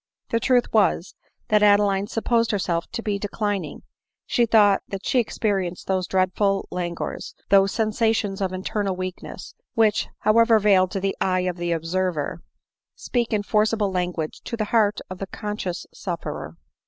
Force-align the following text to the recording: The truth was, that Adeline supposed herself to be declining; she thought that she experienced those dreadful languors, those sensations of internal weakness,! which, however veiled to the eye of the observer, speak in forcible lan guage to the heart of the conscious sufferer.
The 0.29 0.39
truth 0.39 0.65
was, 0.73 1.13
that 1.49 1.61
Adeline 1.61 2.07
supposed 2.07 2.49
herself 2.49 2.87
to 2.91 3.03
be 3.03 3.19
declining; 3.19 3.83
she 4.25 4.47
thought 4.47 4.81
that 4.87 5.05
she 5.05 5.19
experienced 5.19 5.85
those 5.85 6.07
dreadful 6.07 6.67
languors, 6.71 7.35
those 7.49 7.71
sensations 7.71 8.41
of 8.41 8.51
internal 8.51 8.95
weakness,! 8.95 9.53
which, 9.75 10.07
however 10.21 10.57
veiled 10.57 10.89
to 10.89 10.99
the 10.99 11.15
eye 11.21 11.41
of 11.41 11.57
the 11.57 11.71
observer, 11.71 12.41
speak 12.95 13.31
in 13.31 13.43
forcible 13.43 13.91
lan 13.91 14.11
guage 14.13 14.41
to 14.45 14.57
the 14.57 14.65
heart 14.73 15.01
of 15.07 15.19
the 15.19 15.27
conscious 15.27 15.85
sufferer. 15.93 16.57